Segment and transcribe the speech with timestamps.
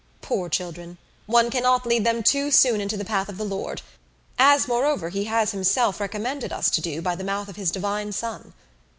[0.23, 0.97] Poor children!
[1.27, 3.83] One cannot lead them too soon into the path of the Lord,
[4.39, 8.11] as, moreover, he has himself recommended us to do by the mouth of his Divine
[8.11, 8.51] Son.